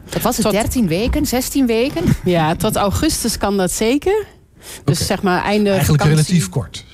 Dat 0.10 0.22
was 0.22 0.36
het, 0.36 0.46
tot, 0.46 0.54
13 0.54 0.88
weken, 0.88 1.26
16 1.26 1.66
weken? 1.66 2.04
Ja, 2.24 2.56
tot 2.56 2.76
augustus 2.76 3.38
kan 3.38 3.58
dat 3.58 3.72
zeker. 3.72 4.26
Dus 4.84 5.06
zeg 5.06 5.22
maar 5.24 5.44
einde 5.44 5.70
Eigenlijk 5.70 6.02
vakantie. 6.02 6.26
relatief 6.26 6.50
kort. 6.50 6.86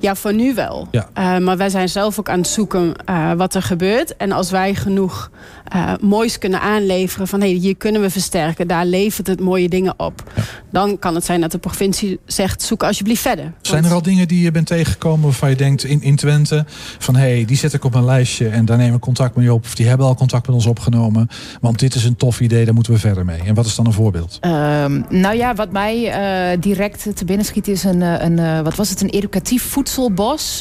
Ja, 0.00 0.14
voor 0.14 0.34
nu 0.34 0.54
wel. 0.54 0.88
Ja. 0.90 1.08
Uh, 1.18 1.38
maar 1.38 1.56
wij 1.56 1.68
zijn 1.68 1.88
zelf 1.88 2.18
ook 2.18 2.28
aan 2.28 2.38
het 2.38 2.48
zoeken 2.48 2.94
uh, 3.10 3.32
wat 3.32 3.54
er 3.54 3.62
gebeurt. 3.62 4.16
En 4.16 4.32
als 4.32 4.50
wij 4.50 4.74
genoeg 4.74 5.30
uh, 5.74 5.92
moois 6.00 6.38
kunnen 6.38 6.60
aanleveren 6.60 7.28
van 7.28 7.40
hé, 7.40 7.50
hey, 7.50 7.56
hier 7.56 7.76
kunnen 7.76 8.00
we 8.00 8.10
versterken, 8.10 8.66
daar 8.68 8.86
levert 8.86 9.26
het 9.26 9.40
mooie 9.40 9.68
dingen 9.68 9.94
op. 9.96 10.22
Ja. 10.34 10.42
Dan 10.70 10.98
kan 10.98 11.14
het 11.14 11.24
zijn 11.24 11.40
dat 11.40 11.52
de 11.52 11.58
provincie 11.58 12.20
zegt, 12.26 12.62
zoek 12.62 12.82
alsjeblieft 12.82 13.22
verder. 13.22 13.52
Zijn 13.60 13.84
er 13.84 13.92
al 13.92 14.02
dingen 14.02 14.28
die 14.28 14.42
je 14.42 14.50
bent 14.50 14.66
tegengekomen 14.66 15.22
waarvan 15.22 15.50
je 15.50 15.56
denkt 15.56 15.84
in, 15.84 16.02
in 16.02 16.16
Twente 16.16 16.64
van 16.98 17.16
hé, 17.16 17.34
hey, 17.34 17.44
die 17.44 17.56
zet 17.56 17.72
ik 17.72 17.84
op 17.84 17.92
mijn 17.92 18.04
lijstje 18.04 18.48
en 18.48 18.64
daar 18.64 18.76
nemen 18.76 18.94
we 18.94 19.00
contact 19.00 19.36
mee 19.36 19.52
op. 19.52 19.64
Of 19.64 19.74
die 19.74 19.86
hebben 19.86 20.06
al 20.06 20.14
contact 20.14 20.46
met 20.46 20.56
ons 20.56 20.66
opgenomen. 20.66 21.28
Want 21.60 21.78
dit 21.78 21.94
is 21.94 22.04
een 22.04 22.16
tof 22.16 22.40
idee, 22.40 22.64
daar 22.64 22.74
moeten 22.74 22.92
we 22.92 22.98
verder 22.98 23.24
mee. 23.24 23.40
En 23.40 23.54
wat 23.54 23.66
is 23.66 23.74
dan 23.74 23.86
een 23.86 23.92
voorbeeld? 23.92 24.38
Um, 24.40 25.04
nou 25.08 25.36
ja, 25.36 25.54
wat 25.54 25.72
mij 25.72 26.58
direct 26.60 27.16
te 27.16 27.24
binnen 27.24 27.46
schiet 27.46 27.68
is 27.68 27.84
een, 27.84 28.00
een 28.00 28.62
wat 28.62 28.74
was 28.74 28.90
het, 28.90 29.00
een 29.00 29.08
educatief 29.08 29.62
voedselbos. 29.90 30.58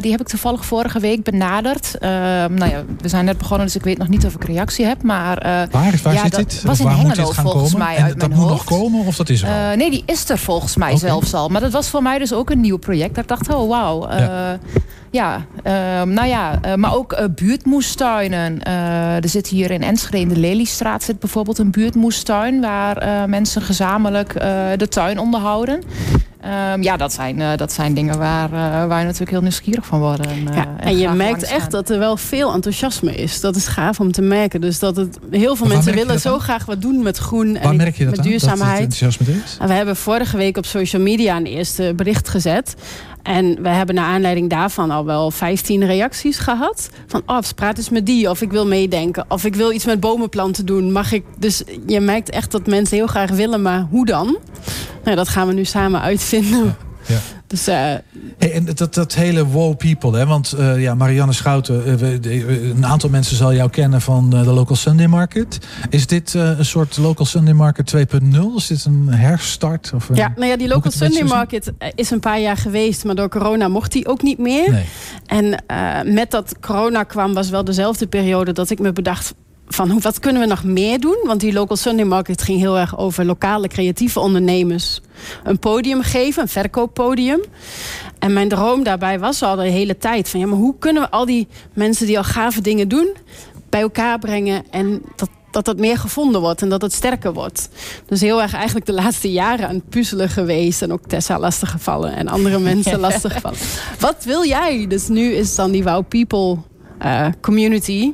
die 0.00 0.10
heb 0.10 0.20
ik 0.20 0.28
toevallig 0.28 0.64
vorige 0.64 0.98
week 0.98 1.22
benaderd. 1.22 1.94
Uh, 1.94 2.10
nou 2.10 2.70
ja, 2.70 2.82
we 3.00 3.08
zijn 3.08 3.24
net 3.24 3.38
begonnen, 3.38 3.66
dus 3.66 3.76
ik 3.76 3.82
weet 3.82 3.98
nog 3.98 4.08
niet 4.08 4.26
of 4.26 4.34
ik 4.34 4.44
reactie 4.44 4.86
heb. 4.86 5.02
Maar, 5.02 5.36
uh, 5.36 5.52
waar 5.70 6.00
waar 6.02 6.14
ja, 6.14 6.22
zit 6.22 6.36
dit? 6.36 6.62
was 6.62 6.78
in 6.78 6.84
waar 6.84 6.96
Hengelo 6.96 7.24
moet 7.24 7.34
volgens 7.34 7.72
komen? 7.72 7.86
mij 7.86 7.96
en 7.96 8.02
uit 8.02 8.20
dat 8.20 8.28
mijn 8.28 8.40
moet 8.40 8.50
hoofd. 8.50 8.70
nog 8.70 8.78
komen 8.78 9.06
of 9.06 9.16
dat 9.16 9.28
is 9.28 9.42
er 9.42 9.48
al? 9.48 9.54
Uh, 9.54 9.76
nee, 9.76 9.90
die 9.90 10.02
is 10.06 10.28
er 10.28 10.38
volgens 10.38 10.76
mij 10.76 10.88
okay. 10.88 11.00
zelfs 11.00 11.34
al. 11.34 11.48
Maar 11.48 11.60
dat 11.60 11.72
was 11.72 11.88
voor 11.88 12.02
mij 12.02 12.18
dus 12.18 12.32
ook 12.32 12.50
een 12.50 12.60
nieuw 12.60 12.78
project. 12.78 13.14
Dat 13.14 13.22
ik 13.22 13.28
dacht, 13.28 13.54
oh 13.54 13.68
wauw. 13.68 14.08
Ja. 14.10 14.58
Ja, 15.12 15.46
uh, 15.66 15.72
nou 16.14 16.28
ja, 16.28 16.58
uh, 16.66 16.74
maar 16.74 16.94
ook 16.94 17.12
uh, 17.12 17.24
buurtmoestuinen. 17.34 18.62
er 18.62 19.28
zit 19.28 19.46
hier 19.46 19.70
in 19.70 19.82
Enschede 19.82 20.18
in 20.18 20.28
de 20.28 20.38
Leliestraat 20.38 21.02
zit 21.02 21.18
bijvoorbeeld 21.18 21.58
een 21.58 21.70
buurtmoestuin... 21.70 22.60
waar 22.60 23.28
mensen 23.28 23.62
gezamenlijk 23.62 24.32
de 24.76 24.88
tuin 24.88 25.18
onderhouden. 25.18 25.82
Um, 26.44 26.82
ja, 26.82 26.96
dat 26.96 27.12
zijn, 27.12 27.38
uh, 27.38 27.56
dat 27.56 27.72
zijn 27.72 27.94
dingen 27.94 28.18
waar, 28.18 28.52
uh, 28.52 28.86
waar 28.86 28.98
je 28.98 29.04
natuurlijk 29.04 29.30
heel 29.30 29.40
nieuwsgierig 29.40 29.86
van 29.86 29.98
worden. 29.98 30.26
Uh, 30.30 30.54
ja, 30.54 30.66
en, 30.76 30.78
en 30.78 30.98
je 30.98 31.08
merkt 31.08 31.42
echt 31.42 31.70
dat 31.70 31.90
er 31.90 31.98
wel 31.98 32.16
veel 32.16 32.52
enthousiasme 32.52 33.14
is. 33.14 33.40
Dat 33.40 33.56
is 33.56 33.66
gaaf 33.66 34.00
om 34.00 34.12
te 34.12 34.22
merken. 34.22 34.60
Dus 34.60 34.78
dat 34.78 34.96
het, 34.96 35.18
heel 35.30 35.56
veel 35.56 35.66
mensen 35.66 35.94
willen 35.94 36.20
zo 36.20 36.38
graag 36.38 36.64
wat 36.64 36.82
doen 36.82 37.02
met 37.02 37.18
groen 37.18 37.52
waar 37.52 37.62
en 37.62 37.76
merk 37.76 37.96
je 37.96 38.04
dat 38.04 38.16
met 38.16 38.24
duurzaamheid. 38.24 38.60
Dat 38.60 38.98
het 39.00 39.00
enthousiasme 39.00 39.42
is? 39.44 39.56
We 39.66 39.72
hebben 39.72 39.96
vorige 39.96 40.36
week 40.36 40.56
op 40.56 40.66
social 40.66 41.02
media 41.02 41.36
een 41.36 41.46
eerste 41.46 41.92
bericht 41.96 42.28
gezet. 42.28 42.74
En 43.22 43.62
we 43.62 43.68
hebben 43.68 43.94
naar 43.94 44.06
aanleiding 44.06 44.50
daarvan 44.50 44.90
al 44.90 45.04
wel 45.04 45.30
15 45.30 45.86
reacties 45.86 46.38
gehad. 46.38 46.90
Van, 47.06 47.22
oh, 47.26 47.38
praat 47.54 47.78
eens 47.78 47.88
met 47.88 48.06
die. 48.06 48.30
Of 48.30 48.42
ik 48.42 48.50
wil 48.50 48.66
meedenken. 48.66 49.24
Of 49.28 49.44
ik 49.44 49.54
wil 49.54 49.72
iets 49.72 49.84
met 49.84 50.00
bomenplanten 50.00 50.66
doen. 50.66 50.92
Mag 50.92 51.12
ik? 51.12 51.24
Dus 51.38 51.62
je 51.86 52.00
merkt 52.00 52.30
echt 52.30 52.50
dat 52.50 52.66
mensen 52.66 52.96
heel 52.96 53.06
graag 53.06 53.30
willen. 53.30 53.62
Maar 53.62 53.86
hoe 53.90 54.06
dan? 54.06 54.38
Nou, 55.04 55.16
dat 55.16 55.28
gaan 55.28 55.46
we 55.46 55.52
nu 55.52 55.64
samen 55.64 56.00
uitvinden. 56.00 56.76
Ja. 57.06 57.18
Dus, 57.46 57.68
uh, 57.68 57.74
hey, 57.74 58.52
en 58.52 58.64
dat, 58.74 58.94
dat 58.94 59.14
hele 59.14 59.46
wow 59.46 59.76
people, 59.76 60.18
hè? 60.18 60.26
want 60.26 60.54
uh, 60.58 60.82
ja, 60.82 60.94
Marianne 60.94 61.32
Schouten, 61.32 62.00
uh, 62.02 62.70
een 62.70 62.86
aantal 62.86 63.10
mensen 63.10 63.36
zal 63.36 63.54
jou 63.54 63.70
kennen 63.70 64.00
van 64.00 64.30
de 64.30 64.36
Local 64.36 64.76
Sunday 64.76 65.06
Market. 65.06 65.58
Is 65.88 66.06
dit 66.06 66.34
een 66.34 66.64
soort 66.64 66.96
Local 66.96 67.26
Sunday 67.26 67.54
Market 67.54 67.94
2.0? 67.96 68.00
Is 68.56 68.66
dit 68.66 68.84
een 68.84 69.08
herstart? 69.08 69.90
Of 69.94 70.08
een, 70.08 70.16
ja, 70.16 70.32
nou 70.36 70.46
ja, 70.46 70.56
die 70.56 70.68
Local 70.68 70.90
Sunday 70.90 71.22
Market 71.22 71.72
is 71.94 72.10
een 72.10 72.20
paar 72.20 72.40
jaar 72.40 72.56
geweest, 72.56 73.04
maar 73.04 73.14
door 73.14 73.28
corona 73.28 73.68
mocht 73.68 73.92
die 73.92 74.06
ook 74.06 74.22
niet 74.22 74.38
meer. 74.38 74.70
Nee. 74.70 74.84
En 75.26 75.64
met 76.14 76.30
dat 76.30 76.54
corona 76.60 77.02
kwam, 77.02 77.34
was 77.34 77.50
wel 77.50 77.64
dezelfde 77.64 78.06
periode 78.06 78.52
dat 78.52 78.70
ik 78.70 78.78
me 78.78 78.92
bedacht 78.92 79.34
van 79.74 80.00
wat 80.00 80.18
kunnen 80.18 80.42
we 80.42 80.48
nog 80.48 80.64
meer 80.64 81.00
doen? 81.00 81.18
Want 81.24 81.40
die 81.40 81.52
Local 81.52 81.76
Sunday 81.76 82.04
Market 82.04 82.42
ging 82.42 82.58
heel 82.58 82.78
erg 82.78 82.98
over 82.98 83.24
lokale 83.24 83.68
creatieve 83.68 84.20
ondernemers 84.20 85.00
een 85.44 85.58
podium 85.58 86.02
geven, 86.02 86.42
een 86.42 86.48
verkooppodium. 86.48 87.40
En 88.18 88.32
mijn 88.32 88.48
droom 88.48 88.84
daarbij 88.84 89.18
was 89.18 89.42
al 89.42 89.56
de 89.56 89.62
hele 89.62 89.98
tijd 89.98 90.28
van 90.28 90.40
ja, 90.40 90.46
maar 90.46 90.58
hoe 90.58 90.74
kunnen 90.78 91.02
we 91.02 91.10
al 91.10 91.26
die 91.26 91.48
mensen 91.72 92.06
die 92.06 92.18
al 92.18 92.24
gave 92.24 92.60
dingen 92.60 92.88
doen 92.88 93.16
bij 93.68 93.80
elkaar 93.80 94.18
brengen 94.18 94.64
en 94.70 95.02
dat 95.16 95.28
dat 95.50 95.64
dat 95.64 95.76
meer 95.78 95.98
gevonden 95.98 96.40
wordt 96.40 96.62
en 96.62 96.68
dat 96.68 96.82
het 96.82 96.92
sterker 96.92 97.32
wordt. 97.32 97.68
Dus 98.06 98.20
heel 98.20 98.42
erg 98.42 98.54
eigenlijk 98.54 98.86
de 98.86 98.92
laatste 98.92 99.32
jaren 99.32 99.68
aan 99.68 99.74
het 99.74 99.88
puzzelen 99.88 100.28
geweest. 100.28 100.82
En 100.82 100.92
ook 100.92 101.06
Tessa 101.06 101.38
lastig 101.38 101.70
gevallen 101.70 102.16
en 102.16 102.28
andere 102.28 102.58
mensen 102.70 103.00
lastig 103.00 103.32
gevallen. 103.32 103.58
Wat 103.98 104.24
wil 104.24 104.44
jij? 104.44 104.86
Dus 104.88 105.08
nu 105.08 105.32
is 105.32 105.54
dan 105.54 105.70
die 105.70 105.84
Wow 105.84 106.08
People 106.08 106.56
uh, 107.02 107.26
community 107.40 108.12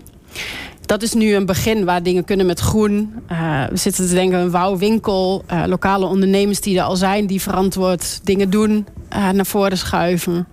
dat 0.87 1.03
is 1.03 1.13
nu 1.13 1.35
een 1.35 1.47
begin 1.47 1.85
waar 1.85 2.03
dingen 2.03 2.25
kunnen 2.25 2.47
met 2.47 2.61
groen. 2.61 3.15
Uh, 3.33 3.65
we 3.65 3.77
zitten 3.77 4.07
te 4.07 4.15
denken 4.15 4.39
een 4.39 4.51
wouwwinkel. 4.51 5.45
Uh, 5.53 5.63
lokale 5.67 6.07
ondernemers 6.07 6.61
die 6.61 6.79
er 6.79 6.85
al 6.85 6.97
zijn, 6.97 7.27
die 7.27 7.43
verantwoord 7.43 8.21
dingen 8.23 8.51
doen, 8.51 8.87
uh, 9.13 9.31
naar 9.31 9.47
voren 9.47 9.79
schuiven. 9.79 10.47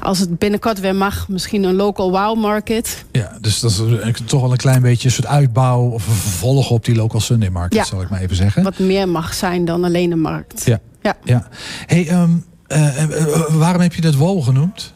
Als 0.00 0.18
het 0.18 0.38
binnenkort 0.38 0.80
weer 0.80 0.94
mag, 0.94 1.28
misschien 1.28 1.64
een 1.64 1.74
local 1.74 2.10
wow 2.10 2.38
market. 2.38 3.04
Ja, 3.12 3.38
dus 3.40 3.60
dat 3.60 3.70
is 3.70 4.20
toch 4.24 4.40
wel 4.40 4.50
een 4.50 4.56
klein 4.56 4.82
beetje 4.82 5.08
een 5.08 5.14
soort 5.14 5.26
uitbouw 5.26 5.80
of 5.80 6.06
een 6.06 6.14
vervolg 6.14 6.70
op 6.70 6.84
die 6.84 6.94
local 6.94 7.20
Sunday 7.20 7.48
market, 7.48 7.78
ja, 7.78 7.84
zal 7.84 8.02
ik 8.02 8.08
maar 8.08 8.20
even 8.20 8.36
zeggen. 8.36 8.62
Wat 8.62 8.78
meer 8.78 9.08
mag 9.08 9.34
zijn 9.34 9.64
dan 9.64 9.84
alleen 9.84 10.12
een 10.12 10.20
markt. 10.20 10.62
Ja. 10.66 10.80
ja. 11.02 11.16
ja. 11.24 11.48
Hey, 11.86 12.12
um, 12.12 12.44
waarom 13.58 13.82
heb 13.82 13.94
je 13.94 14.00
dat 14.00 14.14
wow 14.14 14.42
genoemd? 14.42 14.94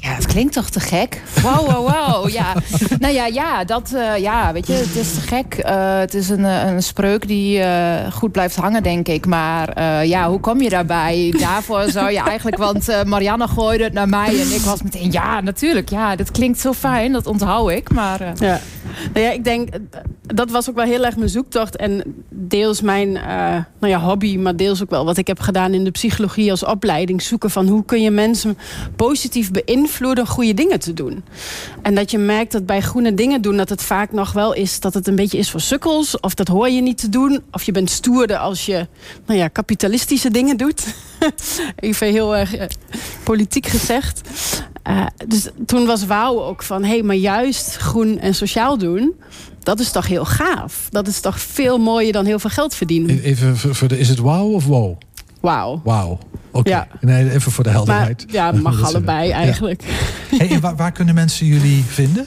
Ja, 0.00 0.14
het 0.14 0.26
klinkt 0.26 0.52
toch 0.52 0.70
te 0.70 0.80
gek? 0.80 1.22
Wow, 1.42 1.70
wow, 1.70 1.88
wow. 1.88 2.28
Ja. 2.28 2.54
nou 3.00 3.14
ja, 3.14 3.26
ja, 3.26 3.64
dat, 3.64 3.90
uh, 3.94 4.16
ja, 4.16 4.52
weet 4.52 4.66
je, 4.66 4.72
het 4.72 4.96
is 4.96 5.14
te 5.14 5.20
gek. 5.20 5.64
Uh, 5.66 5.98
het 5.98 6.14
is 6.14 6.28
een, 6.28 6.44
eh, 6.44 6.70
een 6.70 6.82
spreuk 6.82 7.28
die 7.28 7.58
uh, 7.58 8.12
goed 8.12 8.32
blijft 8.32 8.56
hangen, 8.56 8.82
denk 8.82 9.08
ik. 9.08 9.26
Maar 9.26 10.06
ja, 10.06 10.28
hoe 10.28 10.40
kom 10.40 10.60
je 10.60 10.68
daarbij? 10.68 11.34
Daarvoor 11.38 11.90
zou 11.90 12.10
je 12.10 12.20
eigenlijk, 12.20 12.56
want 12.56 13.04
Marianne 13.04 13.48
gooide 13.48 13.84
het 13.84 13.92
naar 13.92 14.08
mij 14.08 14.40
en 14.40 14.54
ik 14.54 14.60
was 14.60 14.82
meteen, 14.82 15.12
ja, 15.12 15.40
natuurlijk. 15.40 15.88
Ja, 15.88 16.16
dat 16.16 16.30
klinkt 16.30 16.60
zo 16.60 16.72
fijn, 16.72 17.12
dat 17.12 17.26
onthoud 17.26 17.70
ik. 17.70 17.92
Maar, 17.92 18.32
ja. 18.34 18.60
Nou 19.12 19.26
ja, 19.26 19.32
ik 19.32 19.44
denk, 19.44 19.68
dat 20.22 20.50
was 20.50 20.68
ook 20.68 20.74
wel 20.74 20.84
heel 20.84 21.04
erg 21.04 21.16
mijn 21.16 21.28
zoektocht. 21.28 21.76
En 21.76 22.02
deels 22.28 22.80
mijn 22.80 23.12
nou 23.12 23.92
ja, 23.92 24.00
hobby, 24.00 24.36
maar 24.36 24.56
deels 24.56 24.82
ook 24.82 24.90
wel 24.90 25.04
wat 25.04 25.16
ik 25.16 25.26
heb 25.26 25.40
gedaan 25.40 25.74
in 25.74 25.84
de 25.84 25.90
psychologie 25.90 26.50
als 26.50 26.64
opleiding. 26.64 27.22
Zoeken 27.22 27.50
van 27.50 27.68
hoe 27.68 27.84
kun 27.84 28.02
je 28.02 28.10
mensen 28.10 28.58
positief 28.96 29.50
beïnvloeden 29.50 30.26
goede 30.26 30.54
dingen 30.54 30.80
te 30.80 30.94
doen. 30.94 31.24
En 31.82 31.94
dat 31.94 32.10
je 32.10 32.18
merkt 32.18 32.52
dat 32.52 32.66
bij 32.66 32.80
groene 32.80 33.14
dingen 33.14 33.42
doen... 33.42 33.56
dat 33.56 33.68
het 33.68 33.82
vaak 33.82 34.12
nog 34.12 34.32
wel 34.32 34.52
is 34.52 34.80
dat 34.80 34.94
het 34.94 35.06
een 35.06 35.16
beetje 35.16 35.38
is 35.38 35.50
voor 35.50 35.60
sukkels... 35.60 36.20
of 36.20 36.34
dat 36.34 36.48
hoor 36.48 36.68
je 36.68 36.80
niet 36.80 36.98
te 36.98 37.08
doen. 37.08 37.42
Of 37.50 37.62
je 37.62 37.72
bent 37.72 37.90
stoerder 37.90 38.36
als 38.36 38.66
je 38.66 38.86
nou 39.26 39.38
ja, 39.38 39.48
kapitalistische 39.48 40.30
dingen 40.30 40.56
doet. 40.56 40.94
Even 41.76 42.06
heel 42.06 42.36
erg 42.36 42.58
uh, 42.58 42.64
politiek 43.22 43.66
gezegd. 43.66 44.20
Uh, 44.88 45.06
dus 45.26 45.48
toen 45.66 45.86
was 45.86 46.06
wauw 46.06 46.40
ook 46.42 46.62
van... 46.62 46.82
hé, 46.82 46.88
hey, 46.88 47.02
maar 47.02 47.16
juist 47.16 47.76
groen 47.76 48.18
en 48.18 48.34
sociaal 48.34 48.78
doen 48.78 49.14
dat 49.68 49.80
is 49.80 49.90
toch 49.90 50.06
heel 50.06 50.24
gaaf. 50.24 50.88
Dat 50.90 51.06
is 51.06 51.20
toch 51.20 51.40
veel 51.40 51.78
mooier 51.78 52.12
dan 52.12 52.24
heel 52.24 52.38
veel 52.38 52.50
geld 52.50 52.74
verdienen. 52.74 53.22
Even 53.22 53.56
voor 53.56 53.88
de, 53.88 53.98
is 53.98 54.08
het 54.08 54.18
wauw 54.18 54.46
of 54.46 54.66
wow? 54.66 54.98
Wauw. 55.40 55.80
Wauw. 55.84 56.18
Oké, 56.50 56.68
ja. 56.68 56.88
nee, 57.00 57.30
even 57.30 57.52
voor 57.52 57.64
de 57.64 57.70
helderheid. 57.70 58.24
Maar, 58.26 58.34
ja, 58.34 58.52
mag 58.52 58.82
allebei 58.88 59.30
eigenlijk. 59.30 59.82
Hey, 60.36 60.60
waar, 60.60 60.76
waar 60.76 60.92
kunnen 60.92 61.14
mensen 61.14 61.46
jullie 61.46 61.84
vinden? 61.84 62.26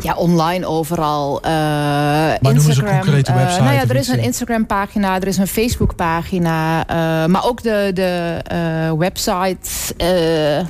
Ja, 0.00 0.14
online 0.14 0.66
overal. 0.66 1.38
Uh, 1.44 1.50
maar 1.50 2.38
Instagram. 2.42 2.86
een 2.86 3.00
concrete 3.00 3.32
eh, 3.32 3.36
website? 3.36 3.62
nou 3.62 3.74
ja, 3.74 3.82
er 3.88 3.96
is 3.96 4.08
een 4.08 4.22
Instagram 4.22 4.66
pagina, 4.66 5.20
er 5.20 5.26
is 5.26 5.36
een 5.36 5.46
Facebook 5.46 5.96
pagina. 5.96 6.78
Uh, 6.80 7.26
maar 7.26 7.44
ook 7.44 7.62
de, 7.62 7.90
de 7.94 8.94
website 8.98 9.94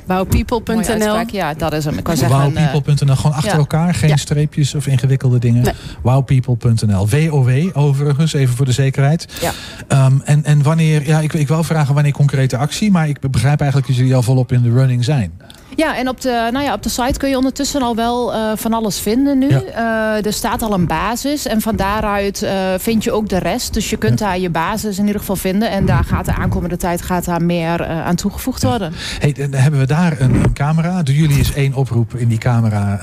wowpeople.nl. 0.05 1.23
Ja, 1.31 1.53
dat 1.53 1.73
is 1.73 1.85
hem. 1.85 1.97
Ik 1.97 2.03
kan 2.03 2.17
zeggen. 2.17 2.53
Wowpeople.nl, 2.53 3.15
gewoon 3.15 3.35
achter 3.35 3.57
elkaar. 3.57 3.93
Geen 3.93 4.17
streepjes 4.17 4.75
of 4.75 4.87
ingewikkelde 4.87 5.39
dingen. 5.39 5.63
Nee. 5.63 5.73
Wowpeople.nl. 6.01 7.09
WOW 7.09 7.69
overigens, 7.73 8.33
even 8.33 8.55
voor 8.55 8.65
de 8.65 8.71
zekerheid. 8.71 9.27
Ja. 9.41 9.51
Um, 10.05 10.21
en, 10.25 10.43
en 10.43 10.63
wanneer, 10.63 11.07
ja, 11.07 11.19
ik, 11.19 11.33
ik 11.33 11.47
wil 11.47 11.63
vragen 11.63 11.93
wanneer 11.93 12.11
concrete 12.11 12.57
actie. 12.57 12.91
Maar 12.91 13.07
ik 13.07 13.19
begrijp 13.31 13.59
eigenlijk 13.59 13.89
dat 13.89 13.97
jullie 13.97 14.15
al 14.15 14.21
volop 14.21 14.51
in 14.51 14.61
de 14.61 14.71
running 14.71 15.03
zijn. 15.03 15.31
Ja, 15.77 15.97
en 15.97 16.09
op 16.09 16.21
de, 16.21 16.49
nou 16.51 16.65
ja, 16.65 16.73
op 16.73 16.83
de 16.83 16.89
site 16.89 17.19
kun 17.19 17.29
je 17.29 17.37
ondertussen 17.37 17.81
al 17.81 17.95
wel 17.95 18.33
uh, 18.33 18.51
van 18.55 18.73
alles 18.73 18.99
vinden 18.99 19.16
nu. 19.23 19.49
Uh, 19.49 20.25
er 20.25 20.33
staat 20.33 20.61
al 20.61 20.73
een 20.73 20.87
basis 20.87 21.45
en 21.45 21.61
van 21.61 21.75
daaruit 21.75 22.43
uh, 22.43 22.51
vind 22.77 23.03
je 23.03 23.11
ook 23.11 23.29
de 23.29 23.37
rest. 23.37 23.73
Dus 23.73 23.89
je 23.89 23.97
kunt 23.97 24.19
daar 24.19 24.39
je 24.39 24.49
basis 24.49 24.97
in 24.97 25.05
ieder 25.05 25.19
geval 25.19 25.35
vinden. 25.35 25.69
En 25.69 25.85
daar 25.85 26.03
gaat 26.03 26.25
de 26.25 26.33
aankomende 26.33 26.77
tijd 26.77 27.01
gaat 27.01 27.25
daar 27.25 27.43
meer 27.43 27.85
aan 27.85 28.15
toegevoegd 28.15 28.63
worden. 28.63 28.93
Hey, 29.19 29.31
dan 29.31 29.53
hebben 29.53 29.79
we 29.79 29.85
daar 29.85 30.21
een, 30.21 30.33
een, 30.33 30.53
camera. 30.53 31.03
Doen 31.03 31.15
jullie 31.15 31.37
eens 31.37 31.53
één 31.53 31.73
oproep 31.73 32.15
in 32.15 32.27
die 32.27 32.37
camera 32.37 32.99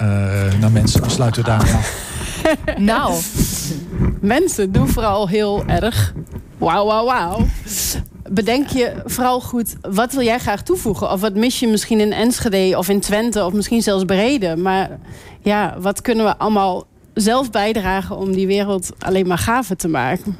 naar 0.61 0.73
mensen? 0.73 1.00
Dan 1.00 1.11
sluiten 1.11 1.42
we 1.42 1.49
daar 1.49 1.61
af. 1.61 2.12
nou, 2.76 3.14
mensen, 4.21 4.73
doen 4.73 4.88
vooral 4.88 5.28
heel 5.28 5.64
erg 5.66 6.14
wauw, 6.59 6.87
wauw, 6.87 7.04
wauw 7.04 7.47
bedenk 8.30 8.68
je 8.68 8.92
vooral 9.04 9.40
goed, 9.40 9.74
wat 9.80 10.12
wil 10.12 10.22
jij 10.22 10.38
graag 10.38 10.62
toevoegen? 10.62 11.10
Of 11.10 11.20
wat 11.20 11.34
mis 11.34 11.60
je 11.60 11.68
misschien 11.68 12.00
in 12.00 12.12
Enschede 12.12 12.78
of 12.78 12.88
in 12.88 13.00
Twente 13.00 13.44
of 13.44 13.52
misschien 13.52 13.82
zelfs 13.82 14.04
Brede? 14.04 14.56
Maar 14.56 14.90
ja, 15.40 15.74
wat 15.78 16.00
kunnen 16.00 16.24
we 16.24 16.36
allemaal 16.36 16.84
zelf 17.14 17.50
bijdragen 17.50 18.16
om 18.16 18.32
die 18.32 18.46
wereld 18.46 18.90
alleen 18.98 19.26
maar 19.26 19.38
gaver 19.38 19.76
te 19.76 19.88
maken? 19.88 20.36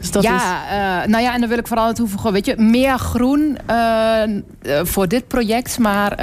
Dus 0.00 0.10
dat 0.10 0.22
ja, 0.22 0.36
is... 0.36 0.72
uh, 0.72 1.10
nou 1.10 1.22
ja, 1.22 1.34
en 1.34 1.40
dan 1.40 1.48
wil 1.48 1.58
ik 1.58 1.66
vooral 1.66 1.92
toevoegen, 1.92 2.32
weet 2.32 2.46
je, 2.46 2.54
meer 2.56 2.98
groen 2.98 3.58
uh, 3.70 4.22
voor 4.82 5.08
dit 5.08 5.28
project. 5.28 5.78
Maar 5.78 6.16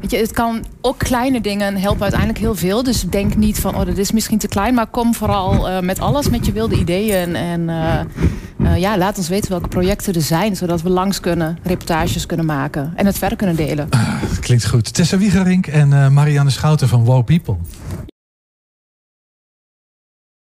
weet 0.00 0.10
je, 0.10 0.16
het 0.16 0.32
kan 0.32 0.64
ook 0.80 0.98
kleine 0.98 1.40
dingen 1.40 1.76
helpen 1.76 2.02
uiteindelijk 2.02 2.40
heel 2.40 2.54
veel. 2.54 2.82
Dus 2.82 3.02
denk 3.02 3.36
niet 3.36 3.60
van, 3.60 3.74
oh, 3.74 3.86
dat 3.86 3.96
is 3.96 4.12
misschien 4.12 4.38
te 4.38 4.48
klein. 4.48 4.74
Maar 4.74 4.86
kom 4.86 5.14
vooral 5.14 5.82
met 5.82 6.00
alles, 6.00 6.28
met 6.28 6.46
je 6.46 6.52
wilde 6.52 6.76
ideeën. 6.76 7.36
En 7.36 7.70
ja, 8.76 8.98
laat 8.98 9.18
ons 9.18 9.28
weten 9.28 9.50
welke 9.50 9.68
projecten 9.68 10.14
er 10.14 10.22
zijn. 10.22 10.56
Zodat 10.56 10.82
we 10.82 10.88
langs 10.88 11.20
kunnen, 11.20 11.58
reportages 11.62 12.26
kunnen 12.26 12.46
maken. 12.46 12.92
En 12.96 13.06
het 13.06 13.18
verder 13.18 13.38
kunnen 13.38 13.56
delen. 13.56 13.86
Ah, 13.90 14.14
klinkt 14.40 14.66
goed. 14.66 14.94
Tessa 14.94 15.18
Wiegerink 15.18 15.66
en 15.66 16.12
Marianne 16.12 16.50
Schouten 16.50 16.88
van 16.88 17.04
Wow 17.04 17.24
People. 17.24 17.56